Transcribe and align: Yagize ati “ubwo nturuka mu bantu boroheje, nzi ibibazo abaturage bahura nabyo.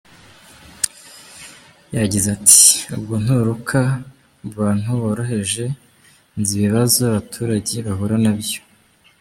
Yagize 1.97 2.27
ati 2.37 2.61
“ubwo 2.95 3.13
nturuka 3.23 3.81
mu 4.41 4.49
bantu 4.59 4.89
boroheje, 5.01 5.65
nzi 6.39 6.51
ibibazo 6.57 6.99
abaturage 7.09 7.75
bahura 7.87 8.17
nabyo. 8.25 8.59